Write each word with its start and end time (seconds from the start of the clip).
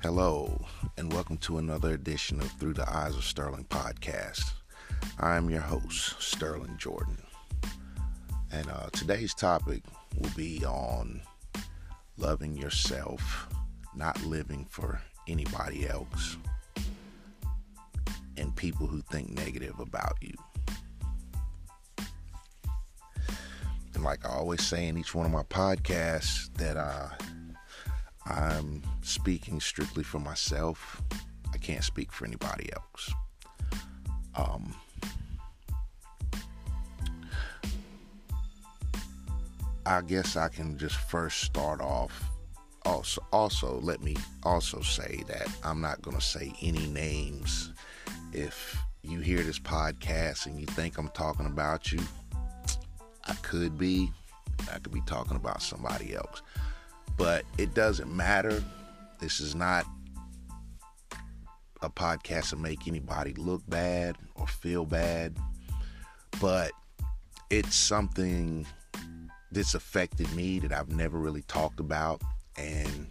Hello, 0.00 0.64
and 0.96 1.12
welcome 1.12 1.36
to 1.38 1.58
another 1.58 1.92
edition 1.92 2.40
of 2.40 2.48
Through 2.52 2.74
the 2.74 2.88
Eyes 2.88 3.16
of 3.16 3.24
Sterling 3.24 3.64
podcast. 3.64 4.52
I'm 5.18 5.50
your 5.50 5.60
host, 5.60 6.22
Sterling 6.22 6.76
Jordan. 6.78 7.18
And 8.52 8.70
uh, 8.70 8.90
today's 8.92 9.34
topic 9.34 9.82
will 10.16 10.30
be 10.36 10.64
on 10.64 11.20
loving 12.16 12.56
yourself, 12.56 13.48
not 13.96 14.22
living 14.22 14.66
for 14.70 15.02
anybody 15.26 15.88
else, 15.88 16.36
and 18.36 18.54
people 18.54 18.86
who 18.86 19.02
think 19.10 19.30
negative 19.30 19.80
about 19.80 20.14
you. 20.20 20.34
And 23.94 24.04
like 24.04 24.24
I 24.24 24.28
always 24.28 24.62
say 24.62 24.86
in 24.86 24.96
each 24.96 25.12
one 25.12 25.26
of 25.26 25.32
my 25.32 25.42
podcasts, 25.42 26.54
that 26.54 26.76
uh, 26.76 27.08
I'm 28.28 28.82
speaking 29.02 29.60
strictly 29.60 30.02
for 30.02 30.18
myself. 30.18 31.02
I 31.52 31.56
can't 31.58 31.82
speak 31.82 32.12
for 32.12 32.26
anybody 32.26 32.68
else. 32.74 33.10
Um, 34.36 34.74
I 39.86 40.02
guess 40.02 40.36
I 40.36 40.48
can 40.48 40.76
just 40.76 40.96
first 40.96 41.40
start 41.40 41.80
off. 41.80 42.22
Also, 42.84 43.24
also 43.32 43.80
let 43.80 44.02
me 44.02 44.16
also 44.42 44.80
say 44.82 45.22
that 45.28 45.48
I'm 45.64 45.80
not 45.80 46.02
going 46.02 46.16
to 46.16 46.22
say 46.22 46.52
any 46.60 46.86
names. 46.86 47.72
If 48.32 48.76
you 49.02 49.20
hear 49.20 49.42
this 49.42 49.58
podcast 49.58 50.46
and 50.46 50.60
you 50.60 50.66
think 50.66 50.98
I'm 50.98 51.08
talking 51.08 51.46
about 51.46 51.90
you, 51.90 52.00
I 53.26 53.34
could 53.42 53.78
be. 53.78 54.12
I 54.72 54.78
could 54.78 54.92
be 54.92 55.02
talking 55.06 55.36
about 55.36 55.62
somebody 55.62 56.14
else. 56.14 56.42
But 57.18 57.44
it 57.58 57.74
doesn't 57.74 58.14
matter. 58.14 58.62
This 59.18 59.40
is 59.40 59.54
not 59.54 59.84
a 61.82 61.90
podcast 61.90 62.50
to 62.50 62.56
make 62.56 62.88
anybody 62.88 63.34
look 63.34 63.62
bad 63.68 64.16
or 64.36 64.46
feel 64.46 64.84
bad. 64.84 65.36
But 66.40 66.72
it's 67.50 67.74
something 67.74 68.66
that's 69.50 69.74
affected 69.74 70.32
me 70.34 70.60
that 70.60 70.72
I've 70.72 70.90
never 70.90 71.18
really 71.18 71.42
talked 71.42 71.80
about. 71.80 72.22
And 72.56 73.08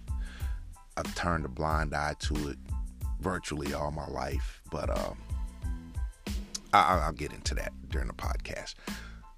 I've 0.95 1.13
turned 1.15 1.45
a 1.45 1.49
blind 1.49 1.93
eye 1.93 2.15
to 2.19 2.49
it 2.49 2.57
virtually 3.19 3.73
all 3.73 3.91
my 3.91 4.07
life. 4.07 4.61
But 4.71 4.89
um, 4.97 5.17
I, 6.73 7.01
I'll 7.03 7.11
get 7.11 7.33
into 7.33 7.55
that 7.55 7.73
during 7.89 8.07
the 8.07 8.13
podcast. 8.13 8.75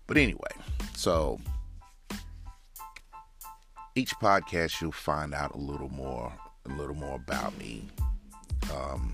But 0.07 0.17
anyway, 0.17 0.51
so 0.95 1.39
each 3.99 4.15
podcast 4.15 4.79
you'll 4.79 4.93
find 4.93 5.33
out 5.33 5.53
a 5.53 5.57
little 5.57 5.89
more, 5.89 6.31
a 6.65 6.69
little 6.69 6.95
more 6.95 7.17
about 7.17 7.57
me. 7.57 7.83
Um, 8.73 9.13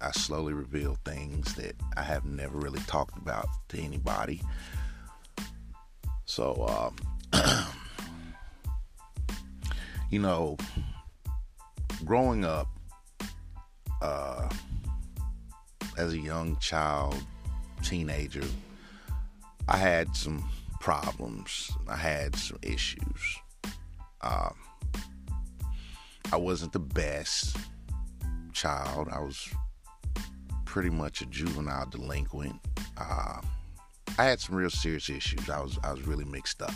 I 0.00 0.12
slowly 0.12 0.52
reveal 0.52 0.96
things 1.04 1.56
that 1.56 1.74
I 1.96 2.02
have 2.02 2.24
never 2.24 2.56
really 2.56 2.78
talked 2.82 3.18
about 3.18 3.48
to 3.70 3.80
anybody. 3.80 4.40
So, 6.24 6.92
um, 7.32 7.36
you 10.10 10.20
know, 10.20 10.56
growing 12.04 12.44
up 12.44 12.68
uh, 14.00 14.48
as 15.98 16.12
a 16.12 16.18
young 16.18 16.56
child, 16.58 17.16
teenager, 17.82 18.44
I 19.66 19.78
had 19.78 20.14
some 20.14 20.48
problems. 20.78 21.72
I 21.88 21.96
had 21.96 22.36
some 22.36 22.60
issues. 22.62 23.41
Um, 24.22 24.54
I 26.32 26.36
wasn't 26.36 26.72
the 26.72 26.78
best 26.78 27.56
child. 28.52 29.08
I 29.12 29.20
was 29.20 29.48
pretty 30.64 30.90
much 30.90 31.20
a 31.20 31.26
juvenile 31.26 31.86
delinquent. 31.86 32.58
Uh, 32.96 33.40
I 34.18 34.24
had 34.24 34.40
some 34.40 34.54
real 34.54 34.70
serious 34.70 35.10
issues. 35.10 35.50
I 35.50 35.60
was 35.60 35.78
I 35.82 35.92
was 35.92 36.06
really 36.06 36.24
mixed 36.24 36.62
up, 36.62 36.72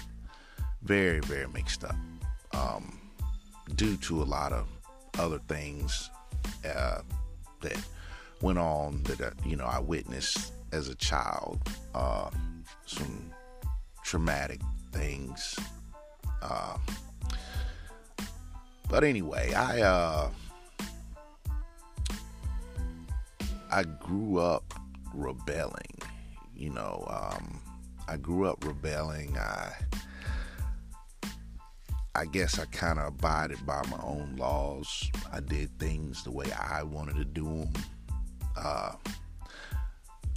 very 0.82 1.20
very 1.20 1.48
mixed 1.48 1.84
up, 1.84 1.96
um, 2.52 3.00
due 3.74 3.96
to 3.98 4.22
a 4.22 4.24
lot 4.24 4.52
of 4.52 4.68
other 5.18 5.38
things 5.48 6.10
uh, 6.64 7.00
that 7.62 7.78
went 8.42 8.58
on 8.58 9.02
that 9.04 9.20
uh, 9.20 9.30
you 9.44 9.56
know 9.56 9.64
I 9.64 9.78
witnessed 9.78 10.52
as 10.72 10.88
a 10.88 10.94
child. 10.96 11.60
Uh, 11.94 12.30
some 12.84 13.30
traumatic 14.04 14.60
things. 14.92 15.58
But 18.88 19.04
anyway, 19.04 19.52
I 19.52 19.80
uh, 19.80 20.30
I 23.70 23.82
grew 23.84 24.38
up 24.38 24.74
rebelling. 25.14 25.98
You 26.54 26.70
know, 26.70 27.04
um, 27.08 27.60
I 28.08 28.16
grew 28.16 28.46
up 28.46 28.64
rebelling. 28.64 29.36
I 29.38 29.72
I 32.14 32.24
guess 32.24 32.58
I 32.58 32.64
kind 32.66 32.98
of 32.98 33.08
abided 33.08 33.64
by 33.66 33.82
my 33.90 34.02
own 34.02 34.36
laws. 34.36 35.10
I 35.32 35.40
did 35.40 35.78
things 35.78 36.24
the 36.24 36.30
way 36.30 36.46
I 36.52 36.82
wanted 36.82 37.16
to 37.16 37.24
do 37.24 37.44
them. 37.44 37.72
Uh, 38.56 38.92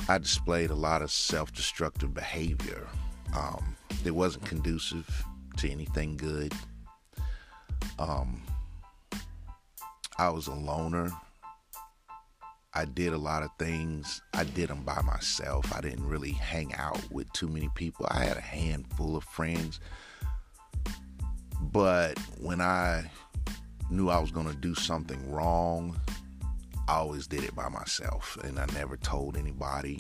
I 0.10 0.18
displayed 0.18 0.72
a 0.72 0.76
lot 0.76 1.02
of 1.02 1.12
self-destructive 1.12 2.14
behavior 2.14 2.88
um, 3.36 3.76
wasn't 4.06 4.46
conducive 4.46 5.26
to 5.58 5.70
anything 5.70 6.18
good. 6.18 6.54
Um, 8.00 8.42
I 10.18 10.30
was 10.30 10.48
a 10.48 10.54
loner. 10.54 11.12
I 12.74 12.86
did 12.86 13.12
a 13.12 13.18
lot 13.18 13.44
of 13.44 13.50
things. 13.60 14.22
I 14.34 14.46
did 14.46 14.70
them 14.70 14.84
by 14.84 15.02
myself. 15.02 15.76
I 15.76 15.82
didn't 15.82 16.08
really 16.08 16.32
hang 16.32 16.74
out 16.76 17.00
with 17.12 17.32
too 17.34 17.50
many 17.50 17.70
people. 17.76 18.08
I 18.10 18.24
had 18.24 18.38
a 18.38 18.42
handful 18.42 19.18
of 19.18 19.24
friends. 19.26 19.82
But 21.62 22.18
when 22.40 22.62
I 22.62 23.12
knew 23.90 24.08
I 24.08 24.20
was 24.20 24.32
going 24.32 24.48
to 24.48 24.56
do 24.56 24.76
something 24.76 25.30
wrong, 25.30 26.00
I 26.88 26.96
always 26.96 27.28
did 27.28 27.44
it 27.44 27.54
by 27.54 27.68
myself 27.68 28.38
and 28.44 28.60
I 28.60 28.66
never 28.74 28.96
told 28.96 29.36
anybody. 29.36 30.00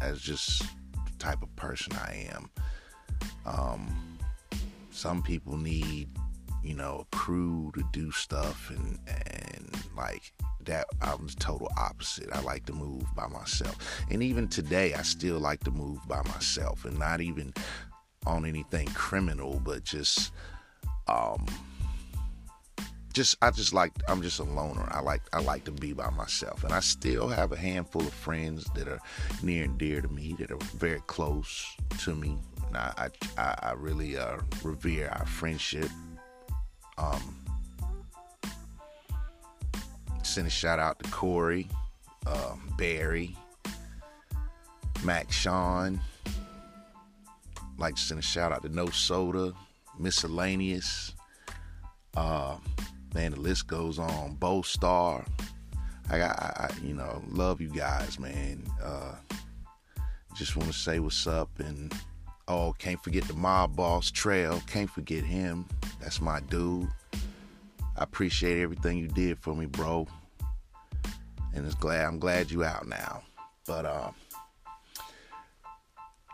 That's 0.00 0.20
just 0.20 0.62
the 0.62 1.12
type 1.18 1.42
of 1.42 1.54
person 1.54 1.92
I 1.92 2.28
am. 2.34 2.50
Um, 3.46 4.18
some 4.90 5.22
people 5.22 5.56
need 5.56 6.08
you 6.62 6.74
know, 6.74 7.06
crew 7.12 7.72
to 7.74 7.82
do 7.92 8.10
stuff 8.10 8.70
and 8.70 8.98
and 9.08 9.76
like 9.96 10.32
that 10.64 10.86
I 11.00 11.14
was 11.14 11.34
total 11.34 11.70
opposite. 11.76 12.28
I 12.32 12.40
like 12.40 12.66
to 12.66 12.72
move 12.72 13.04
by 13.14 13.26
myself. 13.28 13.76
And 14.10 14.22
even 14.22 14.48
today 14.48 14.94
I 14.94 15.02
still 15.02 15.38
like 15.38 15.64
to 15.64 15.70
move 15.70 15.98
by 16.06 16.22
myself 16.22 16.84
and 16.84 16.98
not 16.98 17.20
even 17.20 17.54
on 18.26 18.44
anything 18.44 18.86
criminal, 18.88 19.60
but 19.64 19.84
just 19.84 20.32
um 21.08 21.46
just 23.12 23.36
I 23.42 23.50
just 23.50 23.72
like 23.74 23.92
I'm 24.08 24.22
just 24.22 24.38
a 24.38 24.44
loner. 24.44 24.86
I 24.90 25.00
like 25.00 25.22
I 25.32 25.40
like 25.40 25.64
to 25.64 25.72
be 25.72 25.92
by 25.92 26.10
myself, 26.10 26.62
and 26.64 26.72
I 26.72 26.80
still 26.80 27.28
have 27.28 27.52
a 27.52 27.56
handful 27.56 28.02
of 28.02 28.12
friends 28.12 28.64
that 28.74 28.86
are 28.86 29.00
near 29.42 29.64
and 29.64 29.76
dear 29.78 30.00
to 30.00 30.08
me, 30.08 30.36
that 30.38 30.50
are 30.50 30.58
very 30.76 31.00
close 31.06 31.66
to 32.00 32.14
me. 32.14 32.38
And 32.68 32.76
I 32.76 33.08
I, 33.36 33.54
I 33.62 33.72
really 33.72 34.16
uh, 34.16 34.38
revere 34.62 35.08
our 35.08 35.26
friendship 35.26 35.88
um, 37.00 37.36
send 40.22 40.46
a 40.46 40.50
shout 40.50 40.78
out 40.78 40.98
to 41.02 41.10
Corey, 41.10 41.66
uh, 42.26 42.54
Barry, 42.76 43.36
Mac 45.02 45.30
Sean. 45.32 46.00
Like 47.78 47.96
to 47.96 48.00
send 48.00 48.20
a 48.20 48.22
shout 48.22 48.52
out 48.52 48.62
to 48.62 48.68
No 48.68 48.86
Soda, 48.86 49.54
Miscellaneous. 49.98 51.14
Uh, 52.14 52.56
man, 53.14 53.32
the 53.32 53.40
list 53.40 53.66
goes 53.66 53.98
on. 53.98 54.34
Bo 54.34 54.62
Star. 54.62 55.24
I 56.10 56.18
got, 56.18 56.38
I, 56.38 56.68
I, 56.68 56.86
you 56.86 56.92
know, 56.92 57.22
love 57.28 57.60
you 57.60 57.68
guys, 57.68 58.18
man. 58.18 58.64
Uh, 58.82 59.14
just 60.34 60.56
want 60.56 60.70
to 60.70 60.76
say 60.78 60.98
what's 60.98 61.26
up 61.26 61.50
and 61.60 61.94
oh, 62.48 62.74
can't 62.78 63.02
forget 63.02 63.24
the 63.24 63.34
mob 63.34 63.76
boss 63.76 64.10
Trail. 64.10 64.60
Can't 64.66 64.90
forget 64.90 65.24
him. 65.24 65.66
That's 66.00 66.20
my 66.20 66.40
dude. 66.40 66.88
I 67.96 68.02
appreciate 68.02 68.60
everything 68.60 68.98
you 68.98 69.08
did 69.08 69.38
for 69.38 69.54
me, 69.54 69.66
bro. 69.66 70.06
And 71.54 71.66
it's 71.66 71.74
glad 71.74 72.06
I'm 72.06 72.18
glad 72.18 72.50
you 72.50 72.64
out 72.64 72.86
now. 72.86 73.22
But 73.66 73.84
uh 73.84 74.10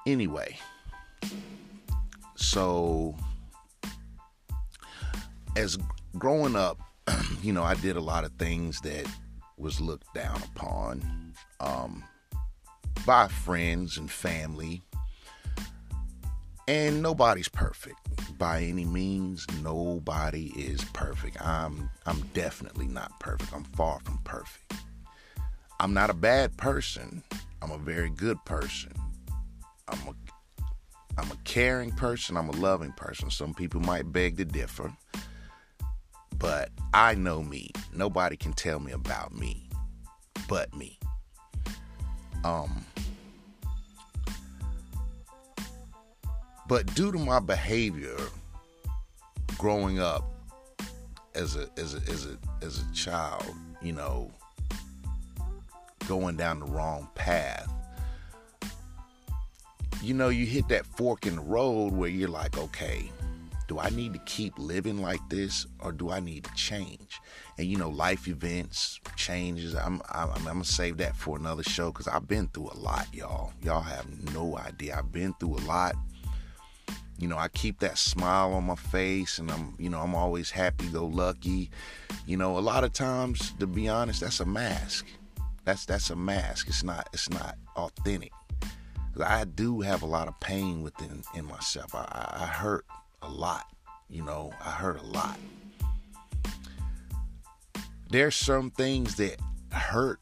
anyway. 0.06 0.56
So 2.36 3.16
as 5.56 5.78
growing 6.18 6.54
up, 6.54 6.78
you 7.42 7.52
know, 7.52 7.64
I 7.64 7.74
did 7.74 7.96
a 7.96 8.00
lot 8.00 8.24
of 8.24 8.32
things 8.32 8.80
that 8.82 9.06
was 9.56 9.80
looked 9.80 10.12
down 10.14 10.40
upon 10.54 11.34
um 11.60 12.04
by 13.04 13.28
friends 13.28 13.96
and 13.98 14.10
family 14.10 14.82
and 16.68 17.02
nobody's 17.02 17.48
perfect. 17.48 17.98
By 18.38 18.62
any 18.62 18.84
means. 18.84 19.46
Nobody 19.62 20.52
is 20.56 20.84
perfect. 20.92 21.40
I'm 21.40 21.90
I'm 22.06 22.20
definitely 22.34 22.86
not 22.86 23.18
perfect. 23.20 23.52
I'm 23.52 23.64
far 23.64 24.00
from 24.00 24.18
perfect. 24.24 24.74
I'm 25.80 25.92
not 25.92 26.10
a 26.10 26.14
bad 26.14 26.56
person. 26.56 27.22
I'm 27.62 27.70
a 27.70 27.78
very 27.78 28.10
good 28.10 28.42
person. 28.44 28.92
I'm 29.88 29.98
a 30.08 30.14
I'm 31.18 31.30
a 31.30 31.36
caring 31.44 31.92
person. 31.92 32.36
I'm 32.36 32.48
a 32.48 32.56
loving 32.56 32.92
person. 32.92 33.30
Some 33.30 33.54
people 33.54 33.80
might 33.80 34.12
beg 34.12 34.36
to 34.38 34.44
differ. 34.44 34.92
But 36.38 36.70
I 36.92 37.14
know 37.14 37.42
me. 37.42 37.70
Nobody 37.94 38.36
can 38.36 38.52
tell 38.52 38.78
me 38.78 38.92
about 38.92 39.34
me 39.34 39.66
but 40.48 40.74
me. 40.74 40.98
Um 42.44 42.84
But 46.68 46.92
due 46.94 47.12
to 47.12 47.18
my 47.18 47.38
behavior 47.38 48.16
growing 49.56 50.00
up 50.00 50.24
as 51.34 51.56
a 51.56 51.68
as 51.76 51.94
a 51.94 51.98
as 52.10 52.26
a 52.26 52.64
as 52.64 52.82
a 52.82 52.94
child, 52.94 53.46
you 53.80 53.92
know, 53.92 54.32
going 56.08 56.36
down 56.36 56.60
the 56.60 56.66
wrong 56.66 57.08
path, 57.14 57.72
you 60.02 60.14
know, 60.14 60.28
you 60.28 60.44
hit 60.44 60.68
that 60.68 60.86
fork 60.86 61.26
in 61.26 61.36
the 61.36 61.42
road 61.42 61.92
where 61.92 62.08
you're 62.08 62.28
like, 62.28 62.58
okay, 62.58 63.10
do 63.68 63.78
I 63.78 63.90
need 63.90 64.12
to 64.14 64.20
keep 64.20 64.58
living 64.58 65.00
like 65.00 65.20
this 65.28 65.66
or 65.80 65.92
do 65.92 66.10
I 66.10 66.20
need 66.20 66.44
to 66.44 66.54
change? 66.54 67.20
And 67.58 67.66
you 67.68 67.76
know, 67.76 67.90
life 67.90 68.26
events, 68.26 69.00
changes. 69.14 69.76
I'm 69.76 70.02
I'm, 70.10 70.30
I'm 70.30 70.44
gonna 70.44 70.64
save 70.64 70.96
that 70.96 71.16
for 71.16 71.36
another 71.36 71.62
show 71.62 71.92
because 71.92 72.08
I've 72.08 72.26
been 72.26 72.48
through 72.48 72.70
a 72.72 72.78
lot, 72.78 73.06
y'all. 73.12 73.52
Y'all 73.62 73.82
have 73.82 74.32
no 74.34 74.58
idea. 74.58 74.96
I've 74.98 75.12
been 75.12 75.32
through 75.34 75.58
a 75.58 75.64
lot 75.66 75.94
you 77.18 77.28
know, 77.28 77.38
I 77.38 77.48
keep 77.48 77.80
that 77.80 77.98
smile 77.98 78.52
on 78.52 78.64
my 78.64 78.74
face 78.74 79.38
and 79.38 79.50
I'm, 79.50 79.74
you 79.78 79.88
know, 79.88 80.00
I'm 80.00 80.14
always 80.14 80.50
happy 80.50 80.86
go 80.88 81.06
lucky. 81.06 81.70
You 82.26 82.36
know, 82.36 82.58
a 82.58 82.60
lot 82.60 82.84
of 82.84 82.92
times, 82.92 83.52
to 83.58 83.66
be 83.66 83.88
honest, 83.88 84.20
that's 84.20 84.40
a 84.40 84.46
mask. 84.46 85.06
That's 85.64 85.86
that's 85.86 86.10
a 86.10 86.16
mask. 86.16 86.68
It's 86.68 86.84
not 86.84 87.08
it's 87.12 87.30
not 87.30 87.56
authentic. 87.76 88.32
I 89.24 89.44
do 89.44 89.80
have 89.80 90.02
a 90.02 90.06
lot 90.06 90.28
of 90.28 90.38
pain 90.40 90.82
within 90.82 91.22
in 91.34 91.46
myself. 91.46 91.94
I, 91.94 92.00
I, 92.00 92.42
I 92.44 92.46
hurt 92.46 92.84
a 93.22 93.28
lot. 93.28 93.64
You 94.08 94.22
know, 94.22 94.52
I 94.64 94.70
hurt 94.70 95.00
a 95.00 95.06
lot. 95.06 95.38
There's 98.10 98.36
some 98.36 98.70
things 98.70 99.16
that 99.16 99.40
hurt 99.72 100.20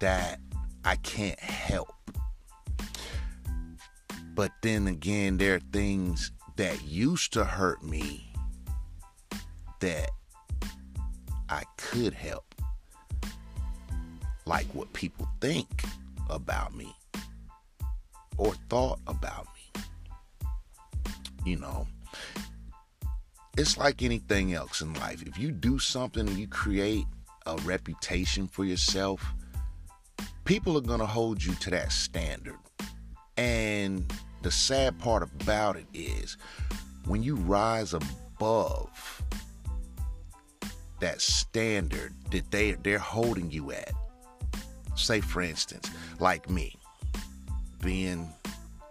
that 0.00 0.40
I 0.84 0.96
can't 0.96 1.38
help. 1.38 1.92
But 4.38 4.52
then 4.62 4.86
again, 4.86 5.36
there 5.36 5.56
are 5.56 5.72
things 5.72 6.30
that 6.54 6.84
used 6.84 7.32
to 7.32 7.44
hurt 7.44 7.82
me 7.82 8.32
that 9.80 10.12
I 11.48 11.64
could 11.76 12.14
help. 12.14 12.54
Like 14.46 14.66
what 14.66 14.92
people 14.92 15.28
think 15.40 15.82
about 16.30 16.72
me 16.72 16.94
or 18.36 18.54
thought 18.70 19.00
about 19.08 19.48
me. 19.56 19.82
You 21.44 21.56
know, 21.56 21.88
it's 23.56 23.76
like 23.76 24.04
anything 24.04 24.54
else 24.54 24.82
in 24.82 24.94
life. 24.94 25.20
If 25.26 25.36
you 25.36 25.50
do 25.50 25.80
something 25.80 26.28
and 26.28 26.38
you 26.38 26.46
create 26.46 27.06
a 27.46 27.56
reputation 27.64 28.46
for 28.46 28.64
yourself, 28.64 29.20
people 30.44 30.78
are 30.78 30.80
going 30.80 31.00
to 31.00 31.06
hold 31.06 31.42
you 31.42 31.54
to 31.54 31.70
that 31.70 31.90
standard. 31.90 32.54
And 33.36 34.12
the 34.42 34.50
sad 34.50 34.98
part 34.98 35.22
about 35.22 35.76
it 35.76 35.86
is 35.92 36.36
when 37.06 37.22
you 37.22 37.36
rise 37.36 37.94
above 37.94 39.22
that 41.00 41.20
standard 41.20 42.12
that 42.30 42.50
they 42.50 42.72
they're 42.72 42.98
holding 42.98 43.50
you 43.50 43.72
at. 43.72 43.92
Say 44.96 45.20
for 45.20 45.42
instance, 45.42 45.90
like 46.18 46.50
me, 46.50 46.76
being 47.82 48.28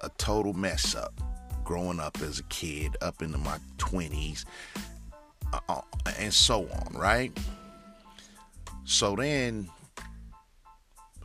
a 0.01 0.09
total 0.17 0.53
mess 0.53 0.95
up, 0.95 1.13
growing 1.63 1.99
up 1.99 2.17
as 2.21 2.39
a 2.39 2.43
kid, 2.43 2.95
up 3.01 3.21
into 3.21 3.37
my 3.37 3.57
20s, 3.77 4.45
uh, 5.53 5.59
uh, 5.67 5.81
and 6.17 6.33
so 6.33 6.67
on, 6.69 6.93
right? 6.93 7.37
So 8.85 9.15
then 9.17 9.69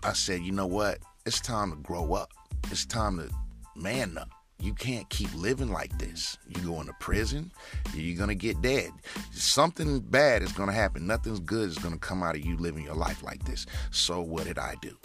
I 0.03 0.13
said, 0.15 0.43
you 0.43 0.51
know 0.51 0.67
what? 0.67 0.99
It's 1.27 1.41
time 1.41 1.71
to 1.71 1.77
grow 1.77 2.15
up. 2.15 2.33
It's 2.71 2.85
time 2.85 3.19
to 3.19 3.31
man 3.77 4.19
up. 4.19 4.31
You 4.63 4.75
can't 4.75 5.09
keep 5.11 5.35
living 5.35 5.73
like 5.73 5.99
this. 5.99 6.39
You 6.47 6.61
go 6.63 6.81
into 6.81 6.93
prison, 7.01 7.51
you're 7.95 8.17
gonna 8.17 8.37
get 8.37 8.63
dead. 8.63 8.93
Something 9.33 9.99
bad 9.99 10.43
is 10.43 10.53
gonna 10.53 10.73
happen. 10.73 11.05
Nothing's 11.05 11.41
good 11.41 11.69
is 11.69 11.79
gonna 11.79 11.99
come 11.99 12.23
out 12.23 12.37
of 12.37 12.45
you 12.45 12.57
living 12.57 12.85
your 12.85 12.95
life 12.95 13.25
like 13.25 13.45
this. 13.45 13.67
So 13.91 14.21
what 14.21 14.45
did 14.45 14.59
I 14.59 14.77
do? 14.81 14.97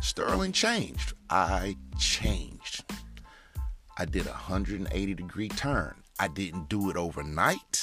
Sterling 0.00 0.52
changed. 0.52 1.12
I 1.28 1.76
changed. 1.98 2.82
I 3.98 4.06
did 4.06 4.26
a 4.26 4.30
180 4.30 5.14
degree 5.14 5.48
turn. 5.48 5.94
I 6.18 6.28
didn't 6.28 6.70
do 6.70 6.88
it 6.88 6.96
overnight 6.96 7.82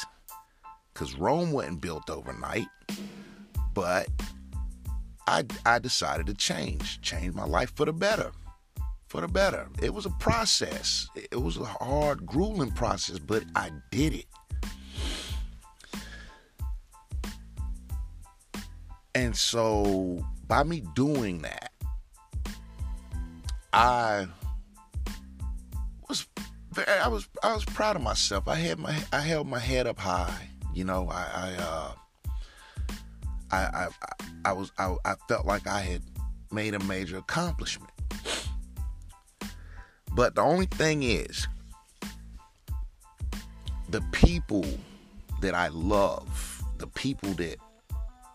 because 0.91 1.13
Rome 1.15 1.51
wasn't 1.51 1.81
built 1.81 2.09
overnight, 2.09 2.67
but 3.75 4.07
I, 5.27 5.45
I 5.65 5.77
decided 5.77 6.25
to 6.27 6.33
change, 6.33 6.99
change 7.01 7.35
my 7.35 7.45
life 7.45 7.71
for 7.75 7.85
the 7.85 7.93
better 7.93 8.31
for 9.09 9.21
the 9.21 9.27
better. 9.27 9.67
It 9.81 9.93
was 9.93 10.05
a 10.05 10.11
process. 10.11 11.09
It 11.15 11.41
was 11.41 11.57
a 11.57 11.65
hard, 11.65 12.25
grueling 12.27 12.71
process, 12.71 13.17
but 13.17 13.43
I 13.55 13.71
did 13.91 14.13
it. 14.13 14.25
And 19.15 19.35
so 19.35 20.23
by 20.47 20.63
me 20.63 20.83
doing 20.93 21.41
that, 21.41 21.71
I 23.73 24.27
was 26.07 26.27
very, 26.71 26.87
I 26.87 27.07
was 27.07 27.27
I 27.43 27.53
was 27.53 27.65
proud 27.65 27.95
of 27.95 28.03
myself. 28.03 28.47
I 28.47 28.55
had 28.55 28.77
my 28.77 28.95
I 29.11 29.21
held 29.21 29.47
my 29.47 29.59
head 29.59 29.87
up 29.87 29.99
high. 29.99 30.49
You 30.73 30.83
know, 30.83 31.09
I 31.09 31.25
I 31.33 31.55
uh 31.55 31.91
I 33.51 33.57
I 33.57 33.87
I 34.45 34.53
was 34.53 34.71
I, 34.77 34.95
I 35.03 35.15
felt 35.27 35.47
like 35.47 35.67
I 35.67 35.79
had 35.79 36.03
made 36.51 36.75
a 36.75 36.79
major 36.79 37.17
accomplishment. 37.17 37.88
But 40.19 40.35
the 40.35 40.41
only 40.41 40.65
thing 40.65 41.03
is, 41.03 41.47
the 43.87 44.01
people 44.11 44.65
that 45.39 45.55
I 45.55 45.69
love, 45.69 46.61
the 46.77 46.87
people 46.87 47.31
that 47.35 47.55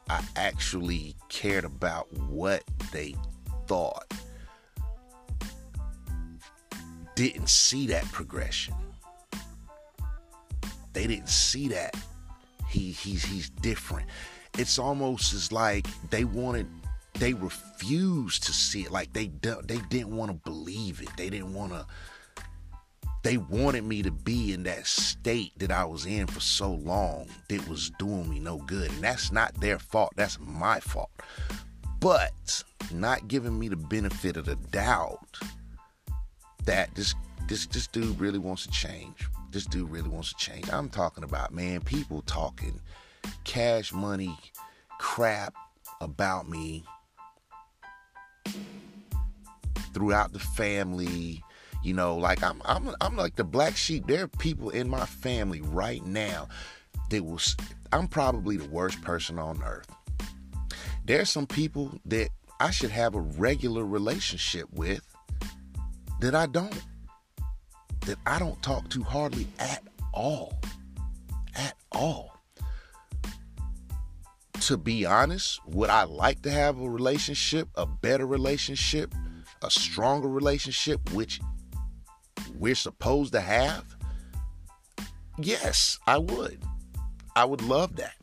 I 0.08 0.24
actually 0.34 1.14
cared 1.28 1.66
about 1.66 2.10
what 2.14 2.64
they 2.90 3.14
thought, 3.66 4.14
didn't 7.16 7.50
see 7.50 7.86
that 7.88 8.04
progression. 8.12 8.72
They 10.94 11.06
didn't 11.06 11.28
see 11.28 11.68
that. 11.68 11.94
He 12.66 12.92
he's 12.92 13.26
he's 13.26 13.50
different. 13.50 14.08
It's 14.56 14.78
almost 14.78 15.34
as 15.34 15.52
like 15.52 15.86
they 16.08 16.24
wanted 16.24 16.66
they 17.18 17.34
refused 17.34 18.44
to 18.44 18.54
see 18.54 18.84
it. 18.84 18.90
Like 18.90 19.12
they 19.12 19.26
they 19.64 19.78
didn't 19.90 20.16
want 20.16 20.30
to 20.30 20.50
believe 20.50 20.63
it. 20.74 21.08
They 21.16 21.30
didn't 21.30 21.54
want 21.54 21.72
to. 21.72 21.86
They 23.22 23.38
wanted 23.38 23.84
me 23.84 24.02
to 24.02 24.10
be 24.10 24.52
in 24.52 24.64
that 24.64 24.86
state 24.86 25.52
that 25.58 25.70
I 25.70 25.84
was 25.84 26.04
in 26.04 26.26
for 26.26 26.40
so 26.40 26.72
long 26.72 27.28
that 27.48 27.66
was 27.68 27.90
doing 27.98 28.28
me 28.28 28.38
no 28.38 28.58
good. 28.58 28.90
And 28.90 29.02
that's 29.02 29.32
not 29.32 29.58
their 29.60 29.78
fault. 29.78 30.12
That's 30.14 30.38
my 30.38 30.78
fault. 30.80 31.10
But 32.00 32.62
not 32.92 33.28
giving 33.28 33.58
me 33.58 33.68
the 33.68 33.76
benefit 33.76 34.36
of 34.36 34.44
the 34.44 34.56
doubt 34.56 35.38
that 36.64 36.94
this 36.94 37.14
this 37.48 37.66
this 37.66 37.86
dude 37.86 38.20
really 38.20 38.38
wants 38.38 38.66
to 38.66 38.70
change. 38.70 39.28
This 39.50 39.64
dude 39.64 39.90
really 39.90 40.08
wants 40.08 40.32
to 40.32 40.36
change. 40.36 40.68
I'm 40.70 40.90
talking 40.90 41.24
about 41.24 41.54
man, 41.54 41.80
people 41.80 42.22
talking 42.22 42.80
cash 43.44 43.92
money 43.92 44.36
crap 44.98 45.54
about 46.00 46.48
me 46.48 46.84
throughout 49.94 50.32
the 50.32 50.40
family. 50.40 51.42
You 51.82 51.94
know, 51.94 52.16
like 52.16 52.42
I'm, 52.42 52.60
I'm, 52.64 52.94
I'm 53.00 53.16
like 53.16 53.36
the 53.36 53.44
black 53.44 53.76
sheep. 53.76 54.06
There 54.06 54.24
are 54.24 54.28
people 54.28 54.70
in 54.70 54.88
my 54.88 55.06
family 55.06 55.60
right 55.60 56.04
now 56.04 56.48
that 57.10 57.24
will. 57.24 57.40
I'm 57.92 58.08
probably 58.08 58.56
the 58.56 58.68
worst 58.68 59.00
person 59.02 59.38
on 59.38 59.62
earth. 59.62 59.88
There's 61.04 61.30
some 61.30 61.46
people 61.46 62.00
that 62.06 62.30
I 62.58 62.70
should 62.70 62.90
have 62.90 63.14
a 63.14 63.20
regular 63.20 63.84
relationship 63.84 64.66
with 64.72 65.02
that 66.20 66.34
I 66.34 66.46
don't. 66.46 66.82
That 68.06 68.18
I 68.26 68.38
don't 68.38 68.60
talk 68.62 68.88
to 68.90 69.02
hardly 69.02 69.46
at 69.58 69.82
all. 70.12 70.58
At 71.54 71.74
all. 71.92 72.40
To 74.62 74.78
be 74.78 75.04
honest, 75.04 75.60
would 75.66 75.90
I 75.90 76.04
like 76.04 76.40
to 76.42 76.50
have 76.50 76.80
a 76.80 76.88
relationship, 76.88 77.68
a 77.74 77.84
better 77.84 78.26
relationship 78.26 79.14
a 79.64 79.70
stronger 79.70 80.28
relationship, 80.28 81.12
which 81.12 81.40
we're 82.56 82.74
supposed 82.74 83.32
to 83.32 83.40
have? 83.40 83.84
Yes, 85.38 85.98
I 86.06 86.18
would. 86.18 86.62
I 87.34 87.44
would 87.44 87.62
love 87.62 87.96
that. 87.96 88.14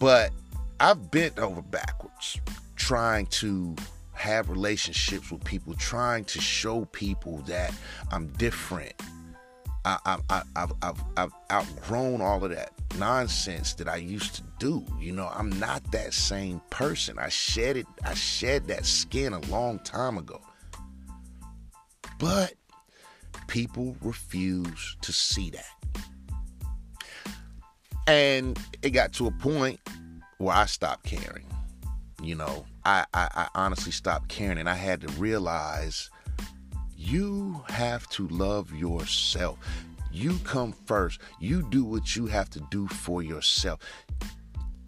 But 0.00 0.32
I've 0.80 1.10
bent 1.10 1.38
over 1.38 1.62
backwards 1.62 2.40
trying 2.76 3.26
to 3.26 3.76
have 4.12 4.48
relationships 4.48 5.30
with 5.30 5.44
people, 5.44 5.74
trying 5.74 6.24
to 6.24 6.40
show 6.40 6.86
people 6.86 7.38
that 7.46 7.72
I'm 8.10 8.28
different. 8.32 8.94
I, 9.84 9.98
I, 10.04 10.42
I, 10.56 10.66
I've, 10.82 11.02
I've 11.16 11.32
outgrown 11.50 12.20
all 12.20 12.44
of 12.44 12.50
that 12.50 12.72
nonsense 12.98 13.74
that 13.74 13.88
I 13.88 13.96
used 13.96 14.34
to 14.36 14.42
do. 14.58 14.84
You 14.98 15.12
know, 15.12 15.30
I'm 15.34 15.50
not 15.58 15.90
that 15.92 16.12
same 16.12 16.60
person. 16.70 17.18
I 17.18 17.28
shed 17.28 17.76
it, 17.76 17.86
I 18.04 18.14
shed 18.14 18.68
that 18.68 18.84
skin 18.84 19.32
a 19.32 19.40
long 19.46 19.78
time 19.80 20.18
ago. 20.18 20.40
But 22.18 22.54
people 23.46 23.96
refuse 24.02 24.96
to 25.00 25.12
see 25.12 25.50
that. 25.50 25.64
And 28.06 28.58
it 28.82 28.90
got 28.90 29.12
to 29.14 29.26
a 29.26 29.30
point 29.30 29.80
where 30.38 30.54
I 30.54 30.66
stopped 30.66 31.04
caring. 31.04 31.46
You 32.22 32.34
know, 32.34 32.66
I, 32.84 33.06
I, 33.14 33.28
I 33.34 33.48
honestly 33.54 33.92
stopped 33.92 34.28
caring 34.28 34.58
and 34.58 34.68
I 34.68 34.74
had 34.74 35.00
to 35.02 35.08
realize 35.12 36.10
you 37.10 37.64
have 37.68 38.08
to 38.10 38.28
love 38.28 38.72
yourself. 38.72 39.58
You 40.12 40.38
come 40.44 40.72
first. 40.86 41.20
You 41.40 41.68
do 41.68 41.84
what 41.84 42.14
you 42.14 42.26
have 42.26 42.48
to 42.50 42.60
do 42.70 42.86
for 42.86 43.22
yourself. 43.22 43.80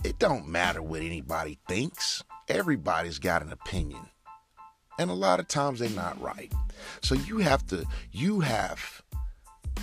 It 0.05 0.19
don't 0.19 0.47
matter 0.47 0.83
what 0.83 1.03
anybody 1.03 1.59
thinks. 1.69 2.23
Everybody's 2.49 3.19
got 3.19 3.43
an 3.43 3.53
opinion. 3.53 4.07
And 4.99 5.11
a 5.11 5.15
lot 5.15 5.41
of 5.41 5.49
times 5.49 5.81
they're 5.81 5.91
not 5.91 6.21
right. 6.21 6.53
So 7.01 7.15
you 7.15 7.39
have 7.39 7.67
to 7.69 7.85
you 8.13 8.41
have 8.41 9.03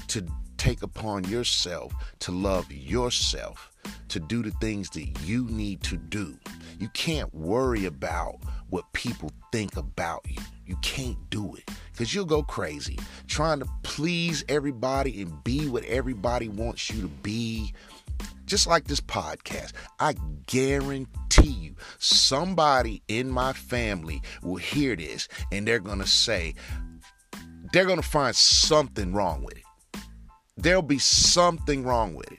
to 0.07 0.25
take 0.57 0.81
upon 0.81 1.23
yourself 1.25 1.93
to 2.19 2.31
love 2.31 2.71
yourself, 2.71 3.71
to 4.09 4.19
do 4.19 4.43
the 4.43 4.51
things 4.61 4.89
that 4.91 5.07
you 5.25 5.45
need 5.45 5.83
to 5.83 5.97
do. 5.97 6.37
You 6.79 6.89
can't 6.89 7.33
worry 7.33 7.85
about 7.85 8.37
what 8.69 8.91
people 8.93 9.31
think 9.51 9.75
about 9.75 10.25
you. 10.29 10.41
You 10.69 10.75
can't 10.83 11.17
do 11.31 11.55
it 11.55 11.67
because 11.91 12.13
you'll 12.13 12.25
go 12.25 12.43
crazy 12.43 12.99
trying 13.25 13.57
to 13.57 13.65
please 13.81 14.45
everybody 14.47 15.19
and 15.19 15.43
be 15.43 15.67
what 15.67 15.83
everybody 15.85 16.47
wants 16.47 16.91
you 16.91 17.01
to 17.01 17.07
be. 17.07 17.73
Just 18.45 18.67
like 18.67 18.83
this 18.83 19.01
podcast, 19.01 19.71
I 19.99 20.13
guarantee 20.45 21.49
you 21.49 21.75
somebody 21.97 23.01
in 23.07 23.31
my 23.31 23.51
family 23.53 24.21
will 24.43 24.57
hear 24.57 24.95
this 24.95 25.27
and 25.51 25.67
they're 25.67 25.79
going 25.79 26.01
to 26.01 26.07
say, 26.07 26.53
they're 27.73 27.85
going 27.85 28.01
to 28.01 28.07
find 28.07 28.35
something 28.35 29.11
wrong 29.11 29.41
with 29.41 29.57
it. 29.57 29.63
There'll 30.55 30.83
be 30.83 30.99
something 30.99 31.83
wrong 31.83 32.13
with 32.13 32.31
it. 32.31 32.38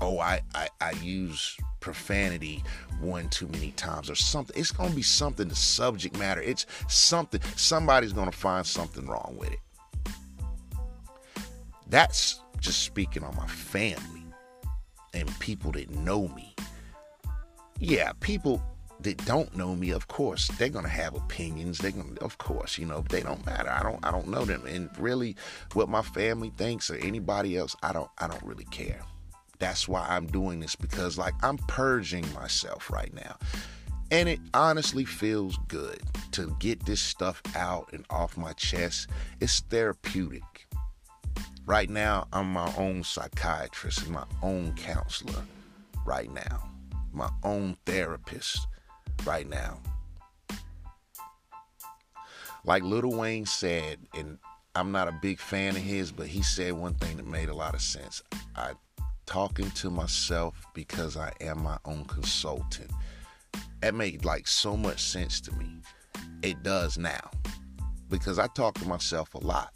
Oh, 0.00 0.18
I, 0.18 0.40
I, 0.54 0.68
I 0.80 0.90
use 1.02 1.56
profanity 1.80 2.62
one 3.00 3.28
too 3.28 3.48
many 3.48 3.72
times 3.72 4.10
or 4.10 4.14
something. 4.14 4.58
It's 4.58 4.72
going 4.72 4.90
to 4.90 4.96
be 4.96 5.02
something, 5.02 5.48
the 5.48 5.54
subject 5.54 6.18
matter. 6.18 6.42
It's 6.42 6.66
something, 6.88 7.40
somebody's 7.56 8.12
going 8.12 8.30
to 8.30 8.36
find 8.36 8.66
something 8.66 9.06
wrong 9.06 9.36
with 9.38 9.52
it. 9.52 9.60
That's 11.88 12.40
just 12.60 12.82
speaking 12.82 13.22
on 13.22 13.36
my 13.36 13.46
family 13.46 14.24
and 15.14 15.38
people 15.38 15.72
that 15.72 15.90
know 15.90 16.28
me. 16.28 16.54
Yeah, 17.78 18.12
people 18.20 18.62
that 19.00 19.24
don't 19.24 19.54
know 19.56 19.76
me, 19.76 19.90
of 19.90 20.08
course, 20.08 20.48
they're 20.58 20.70
gonna 20.70 20.88
have 20.88 21.14
opinions. 21.14 21.78
They're 21.78 21.90
gonna, 21.90 22.18
of 22.22 22.38
course, 22.38 22.78
you 22.78 22.86
know, 22.86 23.04
they 23.08 23.20
don't 23.20 23.44
matter. 23.44 23.70
I 23.70 23.82
don't, 23.82 24.04
I 24.04 24.10
don't 24.10 24.28
know 24.28 24.44
them, 24.44 24.64
and 24.66 24.88
really, 24.98 25.36
what 25.74 25.88
my 25.88 26.02
family 26.02 26.50
thinks 26.56 26.90
or 26.90 26.96
anybody 26.96 27.56
else, 27.56 27.76
I 27.82 27.92
don't, 27.92 28.10
I 28.18 28.26
don't 28.26 28.42
really 28.42 28.64
care 28.64 29.00
that's 29.58 29.88
why 29.88 30.06
I'm 30.08 30.26
doing 30.26 30.60
this 30.60 30.76
because 30.76 31.18
like 31.18 31.34
I'm 31.42 31.58
purging 31.58 32.30
myself 32.32 32.90
right 32.90 33.12
now. 33.14 33.36
And 34.10 34.28
it 34.28 34.38
honestly 34.54 35.04
feels 35.04 35.58
good 35.66 36.00
to 36.32 36.54
get 36.60 36.86
this 36.86 37.00
stuff 37.00 37.42
out 37.56 37.90
and 37.92 38.04
off 38.08 38.36
my 38.36 38.52
chest. 38.52 39.08
It's 39.40 39.60
therapeutic. 39.60 40.68
Right 41.66 41.90
now, 41.90 42.28
I'm 42.32 42.52
my 42.52 42.72
own 42.76 43.02
psychiatrist 43.02 44.02
and 44.02 44.12
my 44.12 44.24
own 44.42 44.74
counselor 44.74 45.42
right 46.04 46.32
now, 46.32 46.68
my 47.12 47.28
own 47.42 47.76
therapist 47.84 48.68
right 49.24 49.48
now. 49.48 49.80
Like 52.64 52.84
Lil 52.84 53.10
Wayne 53.10 53.46
said, 53.46 53.98
and 54.14 54.38
I'm 54.76 54.92
not 54.92 55.08
a 55.08 55.12
big 55.12 55.40
fan 55.40 55.74
of 55.74 55.82
his, 55.82 56.12
but 56.12 56.28
he 56.28 56.42
said 56.42 56.74
one 56.74 56.94
thing 56.94 57.16
that 57.16 57.26
made 57.26 57.48
a 57.48 57.54
lot 57.54 57.74
of 57.74 57.80
sense. 57.80 58.22
I 58.54 58.72
talking 59.26 59.70
to 59.72 59.90
myself 59.90 60.54
because 60.72 61.16
I 61.16 61.32
am 61.40 61.62
my 61.62 61.78
own 61.84 62.04
consultant. 62.04 62.90
That 63.80 63.94
made 63.94 64.24
like 64.24 64.48
so 64.48 64.76
much 64.76 65.00
sense 65.02 65.40
to 65.42 65.52
me. 65.52 65.80
It 66.42 66.62
does 66.62 66.96
now 66.96 67.30
because 68.08 68.38
I 68.38 68.46
talk 68.48 68.74
to 68.78 68.88
myself 68.88 69.34
a 69.34 69.38
lot. 69.38 69.72